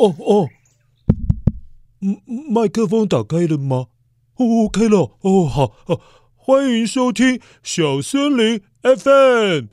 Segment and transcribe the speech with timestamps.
[0.00, 0.48] 哦哦，
[2.00, 3.88] 麦麦克风打开了吗？
[4.36, 5.10] 哦，开了。
[5.20, 6.00] 哦，好，好，
[6.36, 9.66] 欢迎收听小森林 FM。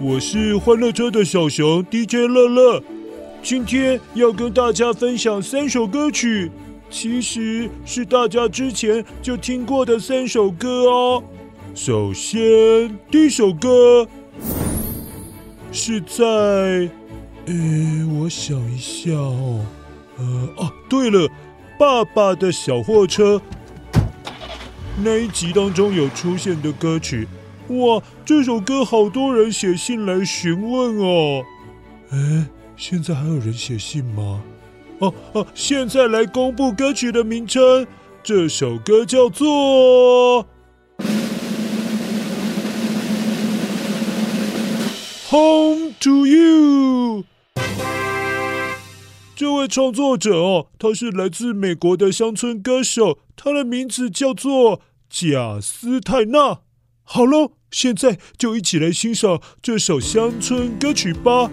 [0.00, 2.82] 我是欢乐车的小熊 DJ 乐乐，
[3.44, 6.50] 今天要跟大家分享三首歌曲，
[6.90, 11.22] 其实是大家之前就听过的三首歌哦。
[11.76, 14.08] 首先，第一首歌。
[15.72, 17.54] 是在，呃，
[18.18, 19.64] 我想一下哦，
[20.16, 20.24] 呃，
[20.56, 21.28] 哦，对了，
[21.78, 23.40] 爸爸的小货车
[25.02, 27.28] 那一集当中有出现的歌曲，
[27.68, 31.44] 哇，这首歌好多人写信来询问哦，
[32.10, 34.42] 哎，现在还有人写信吗？
[35.00, 37.86] 哦哦，现在来公布歌曲的名称，
[38.22, 40.46] 这首歌叫做。
[45.28, 47.24] Home to you，
[49.34, 56.60] 这位创作者哦，他是来自美国的乡村歌手，他的名字叫做贾斯泰纳。
[57.02, 61.50] 好喽，现在就一起来欣赏这首乡村歌曲吧。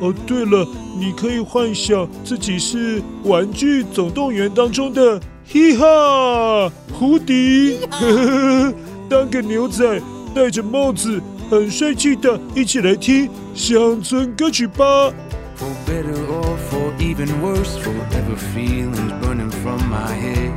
[0.00, 0.68] 哦，对了，
[1.00, 8.74] 你可以幻想自己是《玩具总动员》当中的嘻哈胡迪，呵呵，
[9.08, 10.02] 当个牛仔，
[10.34, 11.18] 戴着帽子。
[11.49, 15.11] 很帅气的，一起来听乡村歌曲吧。
[15.57, 20.51] For better or for even worse, forever feelings burning from my head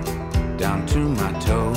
[0.57, 1.77] down to my toes.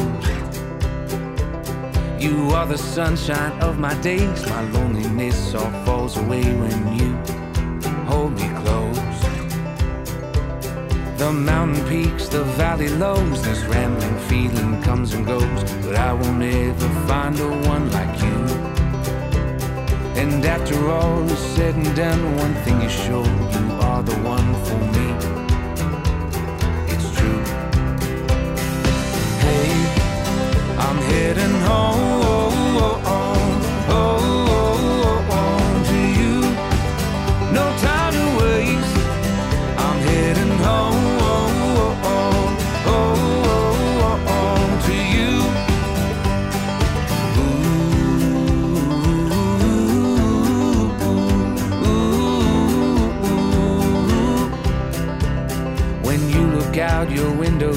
[2.20, 7.16] You are the sunshine of my days, my loneliness all falls away when you
[8.08, 8.98] hold me close.
[11.18, 15.44] The mountain peaks, the valley lows, this rambling feeling comes and goes,
[15.84, 18.71] but I won't ever find a one like you.
[20.15, 24.55] And after all is said and done, one thing is sure, you are the one
[24.67, 25.07] for me.
[26.93, 27.43] It's true.
[29.45, 29.69] Hey,
[30.79, 32.22] I'm heading home.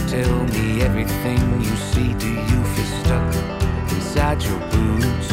[0.08, 2.14] Tell me everything you see.
[2.14, 3.36] Do you feel stuck
[3.92, 5.32] inside your boots?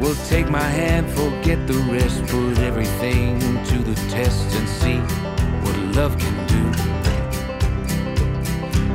[0.00, 2.26] Well, take my hand, forget the rest.
[2.26, 4.98] Put everything to the test and see
[5.62, 6.64] what love can do.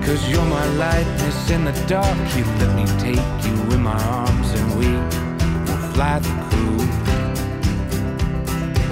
[0.06, 2.18] Cause you're my lightness in the dark.
[2.36, 6.90] You let me take you in my arms and we will fly the coop.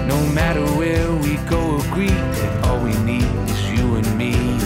[0.07, 4.56] No matter where we go, agree that all we need is you and me.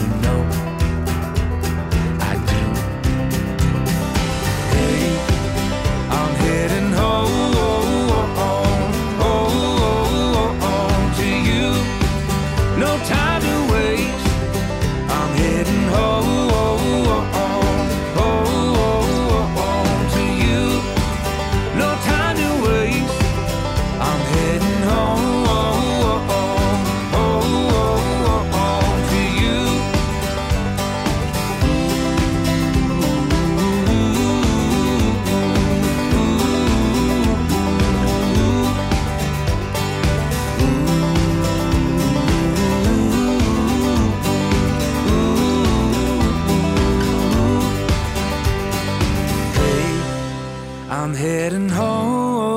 [50.96, 52.52] I'm heading home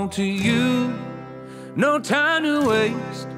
[0.00, 0.92] home to you.
[1.76, 3.28] No time to waste.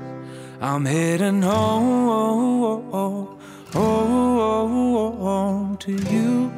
[0.60, 3.28] I'm heading home
[3.72, 6.50] home to you.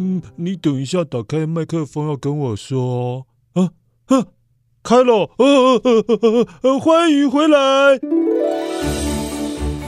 [0.00, 3.70] 嗯你等一下打开麦克风要跟我说啊
[4.06, 4.26] 啊
[4.84, 7.98] 开了呃呃呃呃呃欢迎回来。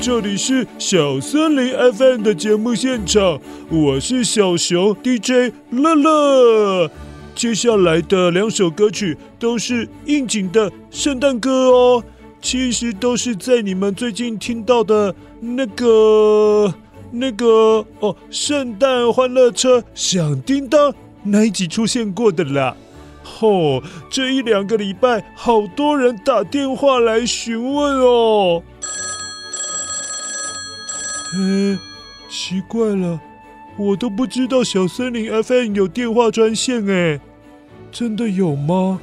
[0.02, 3.38] 这里是小森林 FM 的节目现场，
[3.68, 6.90] 我是小熊 DJ 乐乐。
[7.34, 12.02] 接下来的两首歌曲都是应景的圣诞歌哦。
[12.40, 16.72] 其实都是在你们最近听到的那个、
[17.10, 20.94] 那个哦，圣诞欢乐车响叮当
[21.24, 22.74] 那一集出现过的啦。
[23.40, 28.62] 哦，这一两个礼拜，好多人打电话来询问哦。
[31.32, 31.78] 哎，
[32.28, 33.20] 奇怪了，
[33.76, 37.20] 我都不知道小森林 FM 有电话专线诶，
[37.92, 39.00] 真的有吗？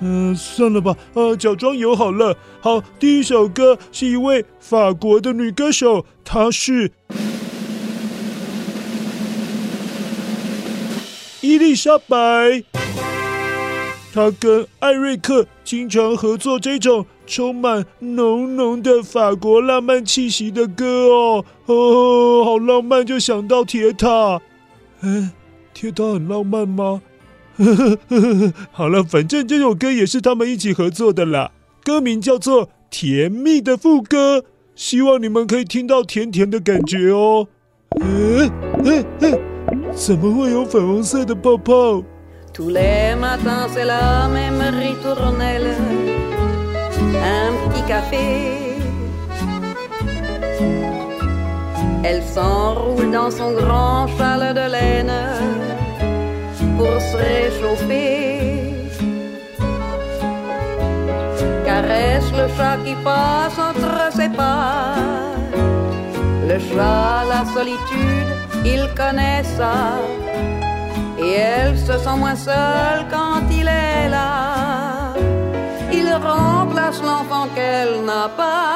[0.00, 2.36] 嗯、算了吧，呃，假装有好了。
[2.60, 6.92] 好，第一首歌是一位法国的女歌手，她是
[11.40, 13.05] 伊丽莎白。
[14.16, 21.44] 他跟艾瑞克经常合作这种充满浓浓的法国浪漫气息的歌哦。
[21.66, 24.40] 哦，好浪漫，就想到铁塔。
[25.02, 25.30] 嗯，
[25.74, 27.02] 铁塔很浪漫吗？
[27.58, 31.52] 呵呵呵呵，好了，反正这首歌也是他们一起合作的啦。
[31.84, 34.38] 歌名叫做《甜蜜的副歌》，
[34.74, 37.48] 希望你们可以听到甜甜的感觉哦。
[38.00, 38.50] 嗯
[38.82, 39.38] 嗯嗯，
[39.92, 42.02] 怎么会有粉红色的泡泡？
[42.56, 45.76] Tous les matins, c'est la même ritournelle.
[47.38, 48.78] Un petit café.
[52.02, 55.12] Elle s'enroule dans son grand châle de laine
[56.78, 58.72] pour se réchauffer.
[61.66, 64.94] Caresse le chat qui passe entre ses pas.
[66.48, 68.30] Le chat, la solitude,
[68.64, 69.98] il connaît ça
[71.26, 75.14] et elle se sent moins seule quand il est là.
[75.92, 78.75] Il remplace l'enfant qu'elle n'a pas.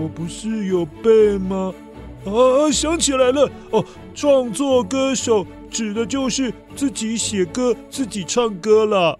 [0.00, 1.74] 我不是有背吗？
[2.24, 9.18] 啊，想起来了哦，创作歌手指的就是自己写歌、自己唱歌了。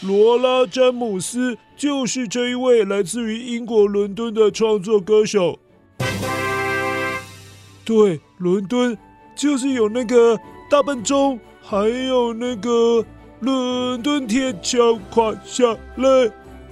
[0.00, 5.58] 罗拉·詹姆斯就是这一位来自于英国伦敦的创作歌手。
[7.84, 8.96] 对，伦敦
[9.34, 10.38] 就是有那个
[10.70, 13.04] 大笨钟，还有那个
[13.44, 16.30] 伦敦铁桥垮下来。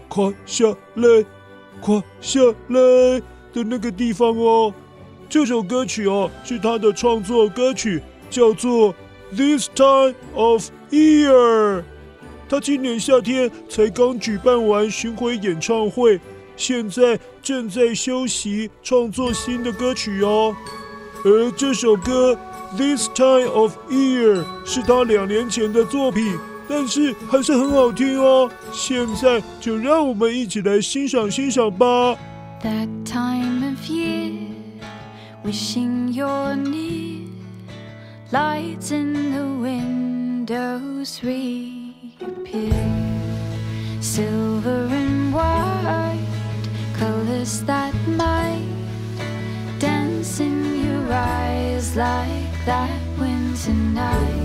[0.09, 0.67] 垮下
[0.97, 1.25] 来，
[1.81, 2.79] 垮下来
[3.55, 4.75] 的那个地方哦。
[5.27, 8.93] 这首歌曲哦，是他的创作歌曲，叫做
[9.35, 11.79] 《This Time of Year》。
[12.47, 16.21] 他今年夏天才刚举办完巡回演唱会，
[16.59, 20.55] 现在正在休息创作新的歌曲哦。
[21.25, 22.39] 而这首歌
[22.77, 26.39] 《This Time of Year》是他两年前的作品。
[26.70, 32.18] 但是还是很好听哦，现在就让我们一起来欣赏欣赏吧。
[32.62, 34.34] That time of year,
[35.46, 37.28] wishing you're near,
[38.32, 42.74] lights in the windows reappear,
[44.02, 46.18] silver and white
[47.00, 48.66] colors that might
[49.80, 54.41] dance in your eyes like that winter night.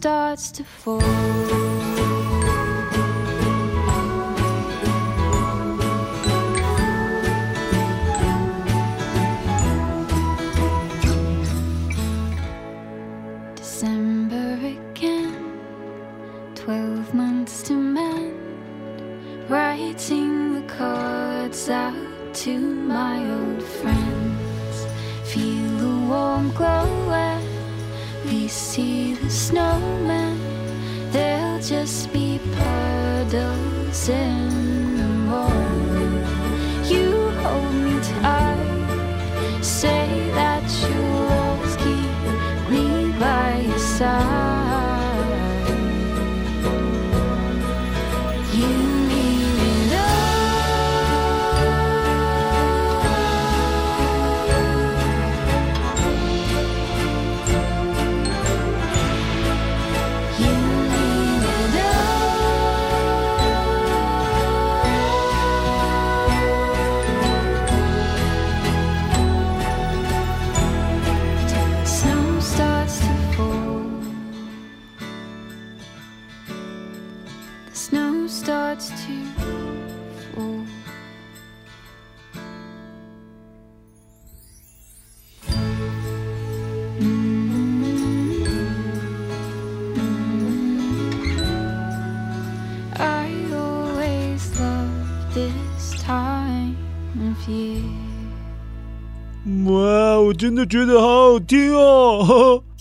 [0.00, 1.02] Starts to fall.
[17.12, 24.76] Out to mend writing the cards out to my old friends.
[25.24, 26.99] Feel the warm glow
[28.50, 30.38] see the snowman.
[31.12, 34.79] They'll just be puddles in
[100.40, 102.62] 真的觉得好好听哦！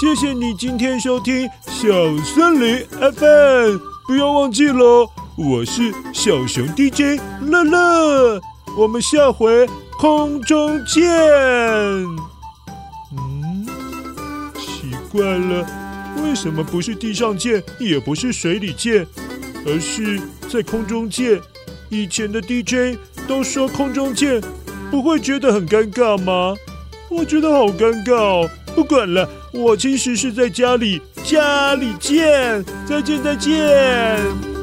[0.00, 8.40] 谢谢你今天收听小森林 FM，不要忘记了，我是小熊 DJ 乐乐，
[8.78, 9.66] 我们下回
[9.98, 11.02] 空中见。
[13.10, 13.66] 嗯，
[14.54, 15.66] 奇怪了，
[16.22, 19.04] 为什么不是地上见，也不是水里见，
[19.66, 21.40] 而是在空中见？
[21.88, 24.40] 以前的 DJ 都说空中见，
[24.90, 26.54] 不会觉得很尴尬吗？
[27.08, 28.50] 我觉得好尴尬哦。
[28.74, 34.55] 不管了，我其实是在家里，家里见，再见再见。